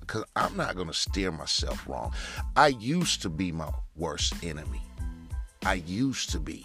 Because 0.00 0.24
I'm 0.34 0.56
not 0.56 0.74
going 0.74 0.88
to 0.88 0.94
steer 0.94 1.30
myself 1.30 1.86
wrong. 1.88 2.12
I 2.56 2.68
used 2.68 3.22
to 3.22 3.28
be 3.28 3.52
my 3.52 3.70
worst 3.96 4.34
enemy. 4.42 4.82
I 5.64 5.74
used 5.74 6.30
to 6.30 6.40
be. 6.40 6.64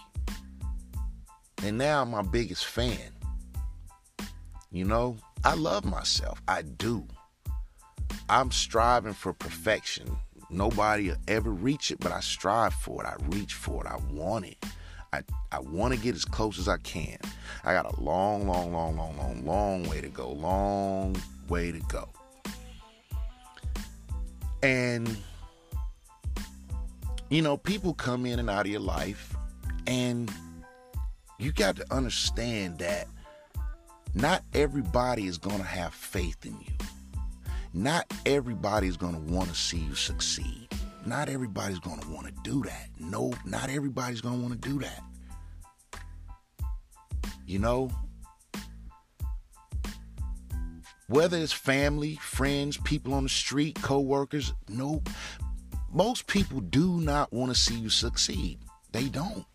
And 1.63 1.77
now 1.77 2.01
I'm 2.01 2.11
my 2.11 2.21
biggest 2.21 2.65
fan. 2.65 3.11
You 4.71 4.85
know, 4.85 5.17
I 5.43 5.53
love 5.53 5.85
myself. 5.85 6.41
I 6.47 6.63
do. 6.63 7.07
I'm 8.29 8.51
striving 8.51 9.13
for 9.13 9.33
perfection 9.33 10.17
Nobody 10.55 11.09
will 11.09 11.17
ever 11.27 11.49
reach 11.51 11.91
it, 11.91 11.99
but 11.99 12.13
I 12.13 12.21
strive 12.21 12.73
for 12.73 13.03
it. 13.03 13.07
I 13.07 13.15
reach 13.35 13.53
for 13.53 13.85
it. 13.85 13.91
I 13.91 13.97
want 14.13 14.45
it. 14.45 14.57
I, 15.11 15.21
I 15.51 15.59
want 15.59 15.93
to 15.93 15.99
get 15.99 16.15
as 16.15 16.23
close 16.23 16.57
as 16.57 16.69
I 16.69 16.77
can. 16.77 17.17
I 17.65 17.73
got 17.73 17.93
a 17.93 18.01
long, 18.01 18.47
long, 18.47 18.71
long, 18.71 18.95
long, 18.95 19.17
long, 19.17 19.45
long 19.45 19.89
way 19.89 19.99
to 19.99 20.07
go. 20.07 20.31
Long 20.31 21.17
way 21.49 21.73
to 21.73 21.79
go. 21.89 22.07
And, 24.63 25.17
you 27.29 27.41
know, 27.41 27.57
people 27.57 27.93
come 27.93 28.25
in 28.25 28.39
and 28.39 28.49
out 28.49 28.65
of 28.65 28.71
your 28.71 28.79
life, 28.79 29.35
and 29.87 30.31
you 31.37 31.51
got 31.51 31.75
to 31.75 31.93
understand 31.93 32.79
that 32.79 33.09
not 34.13 34.41
everybody 34.53 35.27
is 35.27 35.37
going 35.37 35.57
to 35.57 35.63
have 35.63 35.93
faith 35.93 36.45
in 36.45 36.53
you 36.61 36.87
not 37.75 38.11
everybody's 38.25 38.95
going 38.95 39.13
to 39.13 39.33
want 39.33 39.49
to 39.49 39.55
see 39.55 39.79
you 39.79 39.95
succeed. 39.95 40.69
Not 41.05 41.27
everybody's 41.27 41.79
going 41.79 41.99
to 41.99 42.07
want 42.09 42.25
to 42.27 42.33
do 42.41 42.63
that. 42.63 42.89
No, 42.99 43.33
not 43.43 43.69
everybody's 43.69 44.21
going 44.21 44.37
to 44.37 44.41
want 44.41 44.61
to 44.61 44.69
do 44.69 44.79
that. 44.79 45.03
You 47.45 47.59
know, 47.59 47.91
whether 51.07 51.37
it's 51.37 51.51
family, 51.51 52.15
friends, 52.15 52.77
people 52.77 53.13
on 53.13 53.23
the 53.23 53.29
street, 53.29 53.77
co-workers, 53.81 54.53
no 54.69 55.03
most 55.91 56.27
people 56.27 56.61
do 56.61 56.99
not 57.01 57.31
want 57.31 57.53
to 57.53 57.59
see 57.59 57.75
you 57.75 57.89
succeed. 57.89 58.59
They 58.93 59.09
don't. 59.09 59.45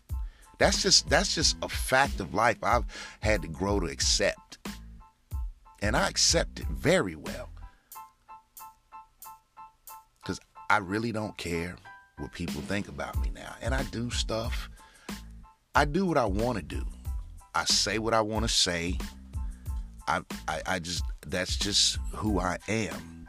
That's 0.59 0.83
just 0.83 1.09
that's 1.09 1.35
just 1.35 1.57
a 1.63 1.69
fact 1.69 2.19
of 2.19 2.33
life 2.33 2.57
I've 2.61 2.85
had 3.19 3.41
to 3.41 3.47
grow 3.47 3.79
to 3.79 3.87
accept. 3.87 4.59
And 5.81 5.97
I 5.97 6.07
accept 6.07 6.59
it 6.59 6.67
very 6.67 7.15
well. 7.15 7.50
I 10.71 10.77
really 10.77 11.11
don't 11.11 11.35
care 11.35 11.75
what 12.17 12.31
people 12.31 12.61
think 12.61 12.87
about 12.87 13.21
me 13.21 13.29
now. 13.35 13.55
And 13.61 13.75
I 13.75 13.83
do 13.83 14.09
stuff. 14.09 14.69
I 15.75 15.83
do 15.83 16.05
what 16.05 16.17
I 16.17 16.23
want 16.23 16.59
to 16.59 16.63
do. 16.63 16.85
I 17.53 17.65
say 17.65 17.99
what 17.99 18.13
I 18.13 18.21
want 18.21 18.45
to 18.45 18.47
say. 18.47 18.97
I, 20.07 20.21
I, 20.47 20.61
I 20.65 20.79
just, 20.79 21.03
that's 21.27 21.57
just 21.57 21.97
who 22.15 22.39
I 22.39 22.57
am. 22.69 23.27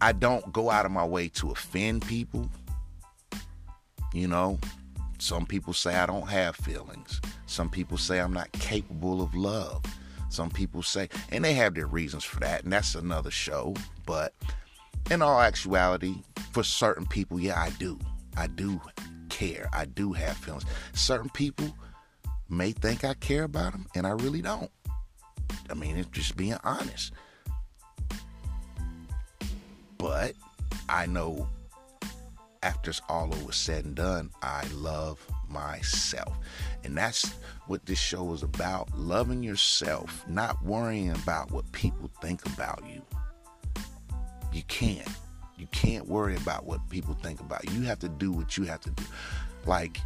I 0.00 0.12
don't 0.12 0.52
go 0.52 0.70
out 0.70 0.86
of 0.86 0.92
my 0.92 1.04
way 1.04 1.26
to 1.30 1.50
offend 1.50 2.06
people. 2.06 2.48
You 4.14 4.28
know, 4.28 4.60
some 5.18 5.44
people 5.44 5.72
say 5.72 5.96
I 5.96 6.06
don't 6.06 6.28
have 6.28 6.54
feelings. 6.54 7.20
Some 7.46 7.68
people 7.68 7.98
say 7.98 8.20
I'm 8.20 8.32
not 8.32 8.52
capable 8.52 9.22
of 9.22 9.34
love. 9.34 9.82
Some 10.28 10.50
people 10.50 10.84
say, 10.84 11.08
and 11.30 11.44
they 11.44 11.54
have 11.54 11.74
their 11.74 11.88
reasons 11.88 12.22
for 12.22 12.38
that, 12.38 12.62
and 12.62 12.72
that's 12.72 12.94
another 12.94 13.32
show. 13.32 13.74
But 14.06 14.34
in 15.10 15.22
all 15.22 15.40
actuality, 15.40 16.16
for 16.52 16.62
certain 16.62 17.06
people, 17.06 17.40
yeah, 17.40 17.60
I 17.60 17.70
do. 17.70 17.98
I 18.36 18.46
do 18.46 18.80
care. 19.28 19.68
I 19.72 19.84
do 19.84 20.12
have 20.12 20.36
feelings. 20.36 20.64
Certain 20.92 21.30
people 21.30 21.74
may 22.48 22.72
think 22.72 23.04
I 23.04 23.14
care 23.14 23.44
about 23.44 23.72
them, 23.72 23.86
and 23.94 24.06
I 24.06 24.10
really 24.10 24.42
don't. 24.42 24.70
I 25.70 25.74
mean, 25.74 25.96
it's 25.96 26.10
just 26.10 26.36
being 26.36 26.58
honest. 26.64 27.12
But 29.98 30.34
I 30.88 31.06
know 31.06 31.48
after 32.62 32.90
it's 32.90 33.00
all 33.08 33.34
over 33.34 33.52
said 33.52 33.84
and 33.84 33.94
done, 33.94 34.30
I 34.42 34.66
love 34.74 35.24
myself. 35.48 36.36
And 36.84 36.96
that's 36.96 37.34
what 37.66 37.86
this 37.86 37.98
show 37.98 38.32
is 38.32 38.42
about 38.42 38.90
loving 38.96 39.42
yourself, 39.42 40.24
not 40.28 40.62
worrying 40.64 41.10
about 41.10 41.50
what 41.50 41.70
people 41.72 42.10
think 42.20 42.44
about 42.46 42.82
you. 42.86 43.02
You 44.52 44.62
can't. 44.68 45.08
You 45.56 45.66
can't 45.72 46.06
worry 46.06 46.36
about 46.36 46.64
what 46.64 46.88
people 46.88 47.14
think 47.14 47.40
about 47.40 47.70
you. 47.70 47.82
Have 47.82 47.98
to 48.00 48.08
do 48.08 48.32
what 48.32 48.56
you 48.56 48.64
have 48.64 48.80
to 48.80 48.90
do. 48.90 49.04
Like 49.66 49.98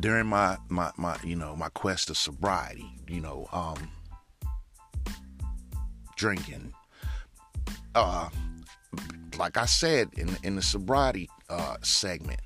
during 0.00 0.26
my 0.26 0.58
my 0.68 0.90
my 0.96 1.16
you 1.24 1.36
know 1.36 1.54
my 1.56 1.68
quest 1.70 2.10
of 2.10 2.16
sobriety, 2.16 2.90
you 3.08 3.20
know, 3.20 3.48
um 3.52 3.90
drinking 6.16 6.72
uh 7.94 8.28
like 9.38 9.56
I 9.56 9.66
said 9.66 10.10
in 10.16 10.36
in 10.42 10.56
the 10.56 10.62
sobriety 10.62 11.28
uh, 11.48 11.76
segment, 11.82 12.40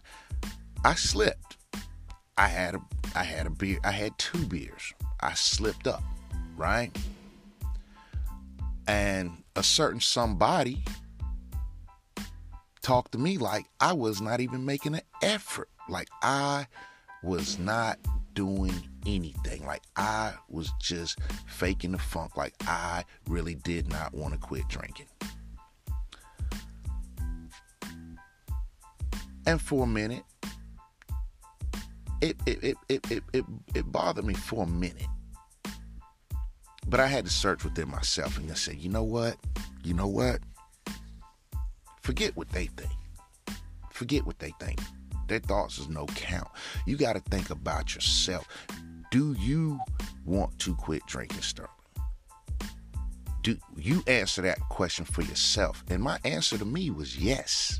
I 0.84 0.94
slipped. 0.94 1.56
I 2.36 2.48
had 2.48 2.74
a 2.74 2.80
I 3.14 3.24
had 3.24 3.46
a 3.46 3.50
beer. 3.50 3.78
I 3.84 3.92
had 3.92 4.16
two 4.18 4.44
beers. 4.46 4.92
I 5.20 5.34
slipped 5.34 5.86
up, 5.86 6.02
right? 6.56 6.96
And 8.86 9.39
a 9.56 9.62
certain 9.62 10.00
somebody 10.00 10.82
talked 12.82 13.12
to 13.12 13.18
me 13.18 13.38
like 13.38 13.66
I 13.80 13.92
was 13.92 14.20
not 14.20 14.40
even 14.40 14.64
making 14.64 14.94
an 14.94 15.02
effort. 15.22 15.68
Like 15.88 16.08
I 16.22 16.66
was 17.22 17.58
not 17.58 17.98
doing 18.34 18.74
anything. 19.06 19.64
Like 19.66 19.82
I 19.96 20.34
was 20.48 20.72
just 20.80 21.18
faking 21.46 21.92
the 21.92 21.98
funk. 21.98 22.36
Like 22.36 22.54
I 22.66 23.04
really 23.28 23.54
did 23.54 23.88
not 23.88 24.14
want 24.14 24.34
to 24.34 24.40
quit 24.40 24.66
drinking. 24.68 25.06
And 29.46 29.60
for 29.60 29.84
a 29.84 29.86
minute, 29.86 30.22
it 32.20 32.36
it, 32.46 32.62
it, 32.62 32.76
it, 32.88 33.22
it, 33.32 33.44
it, 33.74 33.92
bothered 33.92 34.24
me 34.24 34.34
for 34.34 34.64
a 34.64 34.66
minute. 34.66 35.06
But 36.86 37.00
I 37.00 37.06
had 37.06 37.24
to 37.24 37.30
search 37.30 37.64
within 37.64 37.88
myself 37.88 38.36
and 38.36 38.48
just 38.48 38.64
say, 38.64 38.74
you 38.74 38.88
know 38.88 39.04
what? 39.04 39.36
You 39.84 39.94
know 39.94 40.08
what? 40.08 40.40
Forget 42.02 42.36
what 42.36 42.50
they 42.50 42.66
think. 42.66 42.90
Forget 43.90 44.26
what 44.26 44.38
they 44.38 44.52
think. 44.58 44.80
Their 45.28 45.38
thoughts 45.38 45.78
is 45.78 45.88
no 45.88 46.06
count. 46.06 46.48
You 46.86 46.96
got 46.96 47.12
to 47.12 47.20
think 47.20 47.50
about 47.50 47.94
yourself. 47.94 48.48
Do 49.10 49.34
you 49.38 49.78
want 50.24 50.58
to 50.60 50.74
quit 50.74 51.02
drinking, 51.06 51.42
Sterling? 51.42 51.70
Do 53.42 53.56
you 53.76 54.02
answer 54.06 54.42
that 54.42 54.60
question 54.68 55.04
for 55.04 55.22
yourself? 55.22 55.84
And 55.88 56.02
my 56.02 56.18
answer 56.24 56.58
to 56.58 56.64
me 56.64 56.90
was 56.90 57.16
yes. 57.16 57.78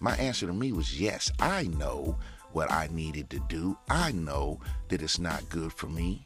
My 0.00 0.14
answer 0.16 0.46
to 0.46 0.52
me 0.52 0.72
was 0.72 1.00
yes. 1.00 1.30
I 1.38 1.64
know 1.64 2.18
what 2.52 2.70
I 2.70 2.88
needed 2.90 3.30
to 3.30 3.40
do. 3.48 3.78
I 3.88 4.12
know 4.12 4.60
that 4.88 5.00
it's 5.00 5.18
not 5.18 5.48
good 5.48 5.72
for 5.72 5.86
me. 5.86 6.25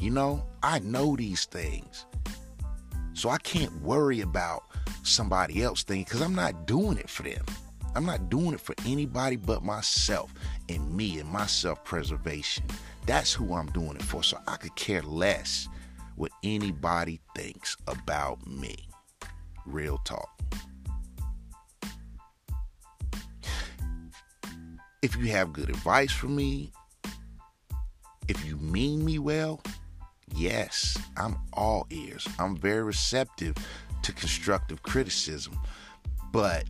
You 0.00 0.10
know, 0.10 0.42
I 0.62 0.78
know 0.78 1.14
these 1.14 1.44
things. 1.44 2.06
So 3.12 3.28
I 3.28 3.36
can't 3.36 3.82
worry 3.82 4.22
about 4.22 4.62
somebody 5.02 5.62
else 5.62 5.82
thing 5.82 6.04
because 6.04 6.22
I'm 6.22 6.34
not 6.34 6.66
doing 6.66 6.96
it 6.96 7.10
for 7.10 7.22
them. 7.22 7.44
I'm 7.94 8.06
not 8.06 8.30
doing 8.30 8.54
it 8.54 8.60
for 8.60 8.74
anybody 8.86 9.36
but 9.36 9.62
myself 9.62 10.32
and 10.70 10.96
me 10.96 11.18
and 11.18 11.28
my 11.28 11.44
self 11.44 11.84
preservation. 11.84 12.64
That's 13.04 13.34
who 13.34 13.54
I'm 13.54 13.66
doing 13.72 13.96
it 13.96 14.02
for. 14.02 14.22
So 14.22 14.38
I 14.48 14.56
could 14.56 14.74
care 14.74 15.02
less 15.02 15.68
what 16.16 16.32
anybody 16.42 17.20
thinks 17.36 17.76
about 17.86 18.46
me. 18.46 18.88
Real 19.66 19.98
talk. 19.98 20.30
If 25.02 25.14
you 25.16 25.26
have 25.26 25.52
good 25.52 25.68
advice 25.68 26.12
for 26.12 26.28
me, 26.28 26.72
if 28.28 28.46
you 28.46 28.56
mean 28.56 29.04
me 29.04 29.18
well, 29.18 29.60
yes, 30.34 30.96
I'm 31.16 31.36
all 31.52 31.86
ears. 31.90 32.26
I'm 32.38 32.56
very 32.56 32.82
receptive 32.82 33.56
to 34.02 34.12
constructive 34.12 34.82
criticism. 34.82 35.58
But 36.32 36.64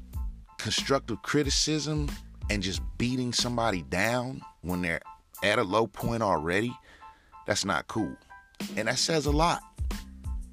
constructive 0.58 1.22
criticism 1.22 2.10
and 2.50 2.62
just 2.62 2.82
beating 2.98 3.32
somebody 3.32 3.82
down 3.82 4.42
when 4.62 4.82
they're 4.82 5.00
at 5.42 5.58
a 5.58 5.62
low 5.62 5.86
point 5.86 6.22
already, 6.22 6.72
that's 7.46 7.64
not 7.64 7.86
cool. 7.88 8.16
And 8.76 8.88
that 8.88 8.98
says 8.98 9.26
a 9.26 9.30
lot. 9.30 9.62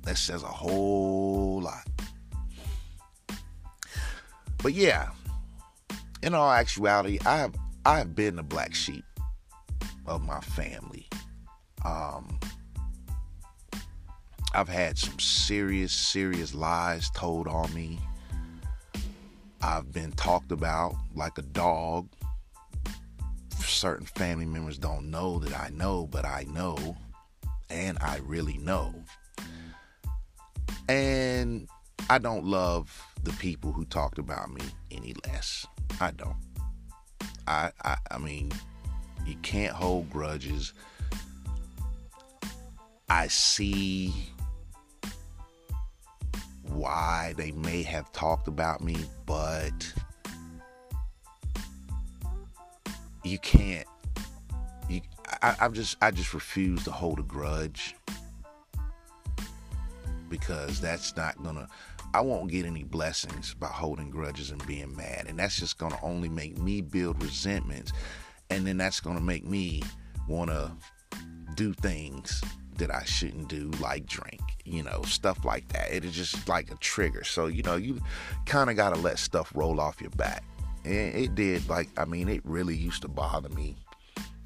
That 0.03 0.17
says 0.17 0.43
a 0.43 0.47
whole 0.47 1.61
lot. 1.61 1.85
But 4.63 4.73
yeah, 4.73 5.09
in 6.23 6.33
all 6.33 6.51
actuality, 6.51 7.19
I 7.25 7.37
have 7.37 7.55
I 7.85 7.99
have 7.99 8.15
been 8.15 8.35
the 8.35 8.43
black 8.43 8.73
sheep 8.73 9.05
of 10.05 10.25
my 10.25 10.39
family. 10.41 11.07
Um, 11.85 12.36
I've 14.53 14.69
had 14.69 14.97
some 14.97 15.19
serious, 15.19 15.91
serious 15.93 16.53
lies 16.53 17.09
told 17.11 17.47
on 17.47 17.73
me. 17.73 17.99
I've 19.61 19.91
been 19.91 20.11
talked 20.13 20.51
about 20.51 20.95
like 21.15 21.37
a 21.37 21.41
dog. 21.41 22.07
Certain 23.59 24.05
family 24.05 24.45
members 24.45 24.77
don't 24.77 25.11
know 25.11 25.39
that 25.39 25.59
I 25.59 25.69
know, 25.69 26.07
but 26.07 26.25
I 26.25 26.45
know, 26.47 26.95
and 27.69 27.97
I 27.99 28.19
really 28.23 28.57
know. 28.57 28.93
And 30.87 31.67
I 32.09 32.17
don't 32.17 32.45
love 32.45 33.03
the 33.23 33.33
people 33.33 33.73
who 33.73 33.83
talked 33.85 34.19
about 34.19 34.51
me 34.51 34.61
any 34.91 35.13
less. 35.25 35.65
I 35.99 36.11
don't. 36.11 36.37
I, 37.45 37.71
I 37.83 37.97
I 38.11 38.17
mean, 38.17 38.51
you 39.25 39.35
can't 39.41 39.73
hold 39.73 40.09
grudges. 40.09 40.73
I 43.09 43.27
see 43.27 44.13
why 46.77 47.33
they 47.37 47.51
may 47.51 47.83
have 47.83 48.11
talked 48.11 48.47
about 48.47 48.81
me, 48.81 48.95
but 49.25 49.93
you 53.23 53.39
can't. 53.39 53.87
You, 54.89 55.01
I, 55.41 55.55
I 55.61 55.67
just 55.69 55.97
I 56.01 56.11
just 56.11 56.33
refuse 56.33 56.83
to 56.85 56.91
hold 56.91 57.19
a 57.19 57.23
grudge 57.23 57.95
because 60.29 60.79
that's 60.79 61.15
not 61.17 61.41
gonna 61.43 61.67
I 62.13 62.21
won't 62.21 62.49
get 62.49 62.65
any 62.65 62.83
blessings 62.83 63.53
by 63.53 63.67
holding 63.67 64.09
grudges 64.09 64.51
and 64.51 64.65
being 64.65 64.95
mad. 64.95 65.25
And 65.27 65.37
that's 65.37 65.59
just 65.59 65.77
to 65.91 66.01
only 66.01 66.29
make 66.29 66.57
me 66.57 66.81
build 66.81 67.21
resentments. 67.21 67.91
And 68.49 68.65
then 68.65 68.77
that's 68.77 69.01
to 69.17 69.21
make 69.21 69.45
me 69.45 69.83
want 70.27 70.49
to 70.49 70.71
do 71.55 71.73
things 71.73 72.41
that 72.77 72.93
I 72.93 73.03
shouldn't 73.03 73.47
do, 73.47 73.71
like 73.81 74.05
drink, 74.05 74.41
you 74.65 74.83
know, 74.83 75.01
stuff 75.03 75.45
like 75.45 75.67
that. 75.69 75.91
It 75.91 76.05
is 76.05 76.13
just 76.13 76.47
like 76.47 76.71
a 76.71 76.75
trigger. 76.75 77.23
So, 77.23 77.47
you 77.47 77.63
know, 77.63 77.75
you 77.75 77.99
kind 78.45 78.69
of 78.69 78.75
got 78.75 78.93
to 78.93 79.01
let 79.01 79.19
stuff 79.19 79.51
roll 79.55 79.79
off 79.79 80.01
your 80.01 80.11
back. 80.11 80.43
And 80.85 81.15
it 81.15 81.35
did, 81.35 81.67
like, 81.69 81.89
I 81.97 82.05
mean, 82.05 82.29
it 82.29 82.41
really 82.43 82.75
used 82.75 83.01
to 83.01 83.07
bother 83.07 83.49
me. 83.49 83.75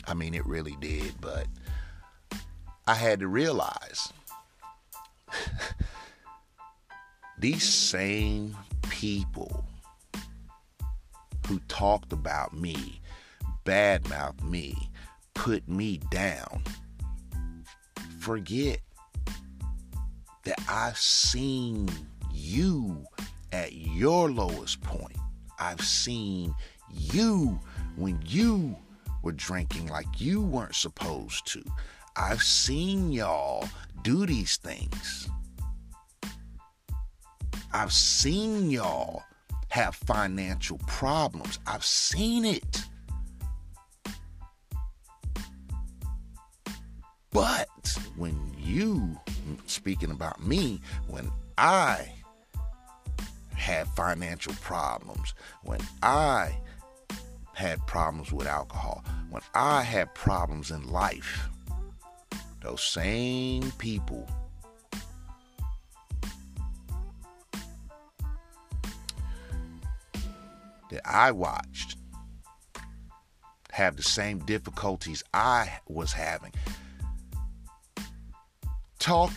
I 0.07 0.13
mean, 0.13 0.33
it 0.33 0.45
really 0.45 0.75
did. 0.79 1.13
But 1.21 1.47
I 2.87 2.95
had 2.95 3.19
to 3.19 3.27
realize 3.27 4.11
these 7.37 7.63
same 7.63 8.57
people 8.89 9.65
who 11.47 11.59
talked 11.67 12.13
about 12.13 12.55
me, 12.55 13.01
badmouthed 13.65 14.43
me, 14.43 14.89
put 15.33 15.67
me 15.67 15.99
down, 16.09 16.63
forget 18.21 18.79
that 20.43 20.59
I've 20.69 20.97
seen 20.97 21.89
you 22.31 23.03
at 23.51 23.73
your 23.73 24.31
lowest 24.31 24.81
point. 24.81 25.17
I've 25.59 25.81
seen 25.81 26.53
you 26.89 27.59
when 27.95 28.19
you 28.25 28.75
were 29.23 29.31
drinking 29.31 29.87
like 29.87 30.21
you 30.21 30.41
weren't 30.41 30.75
supposed 30.75 31.47
to. 31.53 31.63
I've 32.15 32.43
seen 32.43 33.11
y'all 33.11 33.67
do 34.03 34.27
these 34.27 34.57
things. 34.57 35.27
I've 37.73 37.93
seen 37.93 38.69
y'all 38.69 39.23
have 39.69 39.95
financial 39.95 40.77
problems. 40.85 41.57
I've 41.65 41.85
seen 41.85 42.45
it. 42.45 42.83
But 47.31 47.69
you, 48.71 49.19
speaking 49.65 50.11
about 50.11 50.43
me, 50.43 50.79
when 51.07 51.29
I 51.57 52.11
had 53.53 53.87
financial 53.89 54.53
problems, 54.61 55.33
when 55.63 55.81
I 56.01 56.57
had 57.53 57.85
problems 57.85 58.31
with 58.31 58.47
alcohol, 58.47 59.03
when 59.29 59.41
I 59.53 59.83
had 59.83 60.13
problems 60.15 60.71
in 60.71 60.89
life, 60.89 61.49
those 62.61 62.81
same 62.81 63.71
people 63.77 64.27
that 70.89 71.01
I 71.05 71.31
watched 71.31 71.97
have 73.71 73.95
the 73.97 74.03
same 74.03 74.39
difficulties 74.39 75.23
I 75.33 75.79
was 75.87 76.13
having 76.13 76.53
talk 79.01 79.31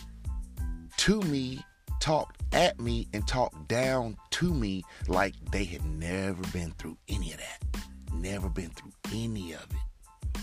to 0.97 1.19
me, 1.21 1.59
talked 1.99 2.41
at 2.53 2.79
me, 2.79 3.07
and 3.13 3.27
talked 3.27 3.67
down 3.67 4.15
to 4.29 4.53
me 4.53 4.83
like 5.07 5.33
they 5.51 5.65
had 5.65 5.83
never 5.83 6.41
been 6.53 6.71
through 6.77 6.97
any 7.09 7.33
of 7.33 7.39
that. 7.39 7.81
Never 8.13 8.47
been 8.47 8.69
through 8.69 8.93
any 9.11 9.53
of 9.53 9.65
it. 9.71 10.41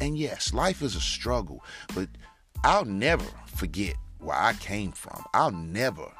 And 0.00 0.16
yes, 0.16 0.54
life 0.54 0.82
is 0.82 0.96
a 0.96 1.00
struggle, 1.00 1.62
but 1.94 2.08
I'll 2.64 2.84
never 2.84 3.26
forget 3.46 3.94
where 4.20 4.36
I 4.36 4.54
came 4.54 4.92
from. 4.92 5.22
I'll 5.34 5.50
never 5.50 6.10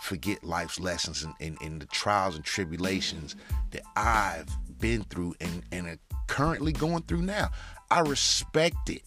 forget 0.00 0.42
life's 0.42 0.80
lessons 0.80 1.22
and, 1.22 1.34
and, 1.40 1.58
and 1.60 1.82
the 1.82 1.86
trials 1.86 2.34
and 2.34 2.44
tribulations 2.44 3.36
that 3.72 3.82
I've 3.94 4.48
been 4.78 5.02
through 5.04 5.34
and, 5.40 5.62
and 5.70 5.86
are 5.86 5.98
currently 6.28 6.72
going 6.72 7.02
through 7.02 7.22
now. 7.22 7.50
I 7.90 8.00
respect 8.00 8.88
it. 8.88 9.02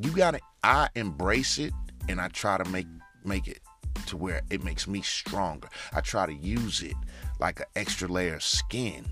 You 0.00 0.12
gotta 0.12 0.40
I 0.62 0.88
embrace 0.94 1.58
it 1.58 1.72
and 2.08 2.20
I 2.20 2.28
try 2.28 2.56
to 2.56 2.68
make 2.70 2.86
make 3.24 3.48
it 3.48 3.60
to 4.06 4.16
where 4.16 4.42
it 4.48 4.62
makes 4.62 4.86
me 4.86 5.02
stronger. 5.02 5.68
I 5.92 6.00
try 6.00 6.26
to 6.26 6.32
use 6.32 6.82
it 6.82 6.94
like 7.40 7.60
an 7.60 7.66
extra 7.74 8.06
layer 8.06 8.36
of 8.36 8.42
skin. 8.42 9.04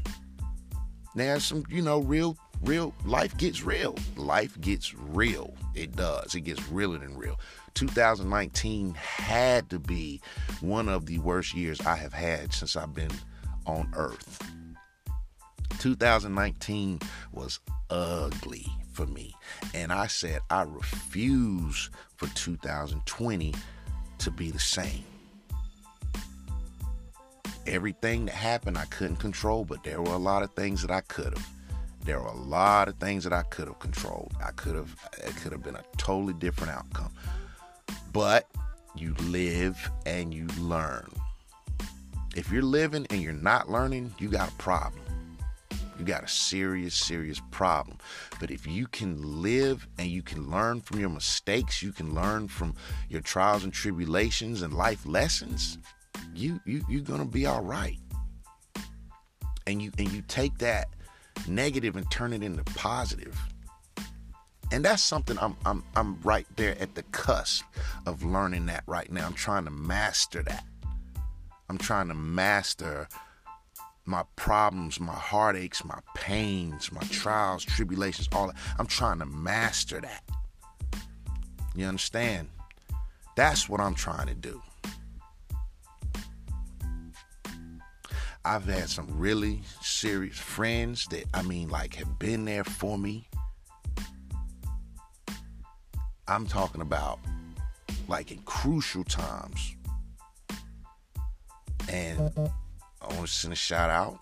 Now 1.16 1.38
some, 1.38 1.64
you 1.68 1.82
know, 1.82 2.00
real 2.00 2.36
real 2.62 2.94
life 3.04 3.36
gets 3.36 3.64
real. 3.64 3.96
Life 4.16 4.60
gets 4.60 4.94
real. 4.94 5.54
It 5.74 5.96
does. 5.96 6.34
It 6.36 6.42
gets 6.42 6.68
realer 6.68 6.98
than 6.98 7.16
real. 7.16 7.40
2019 7.74 8.94
had 8.94 9.68
to 9.70 9.78
be 9.80 10.20
one 10.60 10.88
of 10.88 11.06
the 11.06 11.18
worst 11.18 11.54
years 11.54 11.80
I 11.80 11.96
have 11.96 12.12
had 12.12 12.52
since 12.52 12.76
I've 12.76 12.94
been 12.94 13.12
on 13.66 13.90
earth. 13.94 14.40
2019 15.78 17.00
was 17.32 17.58
ugly 17.90 18.66
for 18.96 19.06
me. 19.06 19.34
And 19.74 19.92
I 19.92 20.06
said, 20.06 20.40
I 20.48 20.62
refuse 20.62 21.90
for 22.16 22.28
2020 22.28 23.54
to 24.18 24.30
be 24.30 24.50
the 24.50 24.58
same. 24.58 25.04
Everything 27.66 28.26
that 28.26 28.34
happened, 28.34 28.78
I 28.78 28.86
couldn't 28.86 29.16
control, 29.16 29.64
but 29.64 29.84
there 29.84 30.00
were 30.00 30.14
a 30.14 30.18
lot 30.18 30.42
of 30.42 30.54
things 30.54 30.80
that 30.82 30.90
I 30.90 31.02
could 31.02 31.36
have. 31.36 31.48
There 32.04 32.20
were 32.20 32.28
a 32.28 32.36
lot 32.36 32.88
of 32.88 32.96
things 32.96 33.24
that 33.24 33.32
I 33.32 33.42
could 33.42 33.66
have 33.66 33.80
controlled. 33.80 34.32
I 34.42 34.52
could 34.52 34.76
have, 34.76 34.96
it 35.18 35.36
could 35.36 35.52
have 35.52 35.62
been 35.62 35.74
a 35.74 35.84
totally 35.98 36.34
different 36.34 36.72
outcome. 36.72 37.12
But 38.12 38.48
you 38.94 39.14
live 39.24 39.90
and 40.06 40.32
you 40.32 40.46
learn. 40.58 41.10
If 42.34 42.50
you're 42.50 42.62
living 42.62 43.06
and 43.10 43.20
you're 43.20 43.32
not 43.32 43.70
learning, 43.70 44.14
you 44.18 44.28
got 44.28 44.48
a 44.48 44.54
problem. 44.54 45.02
You 45.98 46.04
got 46.04 46.24
a 46.24 46.28
serious, 46.28 46.94
serious 46.94 47.40
problem. 47.50 47.98
But 48.38 48.50
if 48.50 48.66
you 48.66 48.86
can 48.86 49.42
live 49.42 49.86
and 49.98 50.08
you 50.08 50.22
can 50.22 50.50
learn 50.50 50.80
from 50.80 51.00
your 51.00 51.08
mistakes, 51.08 51.82
you 51.82 51.92
can 51.92 52.14
learn 52.14 52.48
from 52.48 52.74
your 53.08 53.22
trials 53.22 53.64
and 53.64 53.72
tribulations 53.72 54.62
and 54.62 54.74
life 54.74 55.06
lessons, 55.06 55.78
you 56.34 56.60
you 56.66 56.84
you're 56.88 57.02
gonna 57.02 57.24
be 57.24 57.46
all 57.46 57.62
right. 57.62 57.98
And 59.66 59.80
you 59.80 59.90
and 59.98 60.12
you 60.12 60.22
take 60.28 60.58
that 60.58 60.88
negative 61.48 61.96
and 61.96 62.10
turn 62.10 62.32
it 62.32 62.42
into 62.42 62.64
positive. 62.74 63.38
And 64.72 64.84
that's 64.84 65.02
something 65.02 65.38
I'm 65.38 65.56
I'm 65.64 65.82
I'm 65.94 66.20
right 66.22 66.46
there 66.56 66.76
at 66.80 66.94
the 66.94 67.04
cusp 67.04 67.64
of 68.04 68.22
learning 68.22 68.66
that 68.66 68.84
right 68.86 69.10
now. 69.10 69.26
I'm 69.26 69.34
trying 69.34 69.64
to 69.64 69.70
master 69.70 70.42
that. 70.42 70.64
I'm 71.68 71.78
trying 71.78 72.08
to 72.08 72.14
master 72.14 73.08
my 74.06 74.22
problems, 74.36 75.00
my 75.00 75.12
heartaches, 75.12 75.84
my 75.84 75.98
pains, 76.14 76.92
my 76.92 77.02
trials, 77.10 77.64
tribulations, 77.64 78.28
all 78.32 78.46
that. 78.46 78.56
I'm 78.78 78.86
trying 78.86 79.18
to 79.18 79.26
master 79.26 80.00
that. 80.00 80.22
You 81.74 81.86
understand? 81.86 82.48
That's 83.36 83.68
what 83.68 83.80
I'm 83.80 83.94
trying 83.94 84.28
to 84.28 84.34
do. 84.34 84.62
I've 88.44 88.64
had 88.64 88.88
some 88.88 89.08
really 89.10 89.60
serious 89.82 90.38
friends 90.38 91.06
that, 91.10 91.24
I 91.34 91.42
mean, 91.42 91.68
like, 91.68 91.96
have 91.96 92.16
been 92.18 92.44
there 92.44 92.62
for 92.62 92.96
me. 92.96 93.28
I'm 96.28 96.46
talking 96.46 96.80
about, 96.80 97.18
like, 98.06 98.30
in 98.30 98.38
crucial 98.42 99.02
times. 99.02 99.74
And 101.88 102.32
I 103.08 103.14
want 103.14 103.26
to 103.26 103.32
send 103.32 103.52
a 103.52 103.56
shout 103.56 103.90
out. 103.90 104.18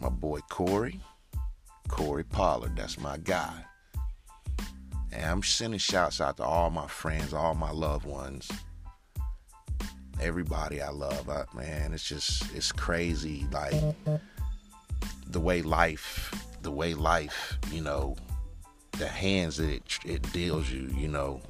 My 0.00 0.08
boy 0.08 0.40
Corey. 0.48 1.00
Corey 1.88 2.24
Pollard. 2.24 2.76
That's 2.76 2.98
my 2.98 3.18
guy. 3.18 3.64
And 5.12 5.24
I'm 5.24 5.42
sending 5.42 5.78
shouts 5.78 6.20
out 6.20 6.38
to 6.38 6.42
all 6.42 6.70
my 6.70 6.88
friends, 6.88 7.32
all 7.34 7.54
my 7.54 7.70
loved 7.70 8.06
ones. 8.06 8.50
Everybody 10.20 10.80
I 10.80 10.90
love. 10.90 11.28
I, 11.28 11.44
man, 11.54 11.92
it's 11.92 12.08
just 12.08 12.52
it's 12.54 12.72
crazy. 12.72 13.46
Like 13.52 13.74
the 15.26 15.40
way 15.40 15.62
life, 15.62 16.34
the 16.62 16.70
way 16.70 16.94
life, 16.94 17.58
you 17.70 17.82
know, 17.82 18.16
the 18.92 19.08
hands 19.08 19.58
that 19.58 19.70
it, 19.70 19.98
it 20.04 20.32
deals 20.32 20.70
you, 20.70 20.88
you 20.96 21.08
know. 21.08 21.40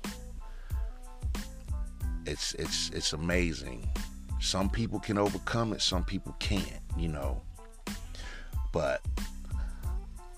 It's 2.27 2.55
it's 2.55 2.91
it's 2.91 3.13
amazing. 3.13 3.89
Some 4.43 4.69
people 4.69 4.99
can 4.99 5.19
overcome 5.19 5.73
it, 5.73 5.81
some 5.81 6.03
people 6.05 6.35
can't, 6.41 6.83
you 6.97 7.07
know. 7.07 7.41
But 8.73 9.01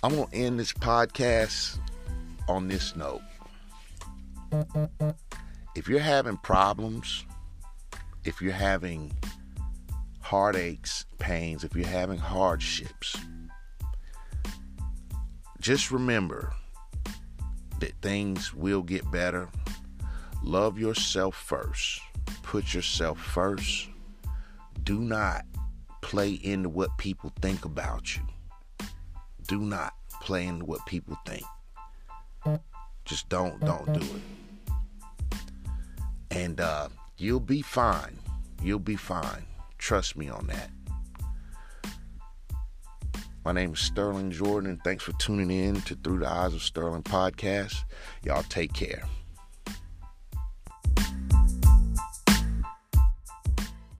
I'm 0.03 0.15
going 0.15 0.29
to 0.29 0.37
end 0.37 0.61
this 0.61 0.75
podcast 0.75 1.79
on 2.47 2.69
this 2.69 2.95
note. 2.95 3.23
If 5.75 5.89
you're 5.89 6.01
having 6.01 6.37
problems, 6.37 7.25
if 8.25 8.43
you're 8.43 8.53
having 8.53 9.11
heartaches, 10.21 11.07
pains, 11.19 11.65
if 11.65 11.75
you're 11.75 11.87
having 11.87 12.19
hardships, 12.19 13.17
just 15.63 15.91
remember 15.91 16.53
that 17.81 17.95
things 18.03 18.53
will 18.53 18.83
get 18.83 19.11
better. 19.11 19.49
Love 20.43 20.79
yourself 20.79 21.35
first. 21.35 22.03
Put 22.43 22.75
yourself 22.75 23.19
first 23.19 23.89
do 24.85 25.01
not 25.01 25.45
play 26.03 26.33
into 26.33 26.69
what 26.69 26.97
people 26.99 27.33
think 27.41 27.65
about 27.65 28.15
you. 28.17 28.23
Do 29.49 29.59
not 29.61 29.95
play 30.21 30.47
into 30.47 30.65
what 30.65 30.85
people 30.87 31.19
think. 31.27 31.45
Just 33.05 33.29
don't 33.29 33.61
don't 33.61 33.93
do 33.93 34.01
it. 34.01 35.39
And 36.31 36.61
uh, 36.61 36.89
you'll 37.17 37.41
be 37.41 37.63
fine. 37.63 38.19
You'll 38.63 38.79
be 38.79 38.97
fine. 38.97 39.45
Trust 39.79 40.17
me 40.17 40.29
on 40.29 40.47
that. 40.47 40.71
My 43.45 43.53
name 43.53 43.75
is 43.75 43.81
Sterling 43.81 44.31
Jordan, 44.31 44.81
thanks 44.85 45.05
for 45.05 45.13
tuning 45.13 45.51
in 45.51 45.83
to 45.83 45.95
Through 45.97 46.21
the 46.21 46.29
Eyes 46.29 46.55
of 46.55 46.63
Sterling 46.63 47.03
podcast. 47.03 47.85
Y'all 48.23 48.43
take 48.45 48.73
care. 48.73 49.05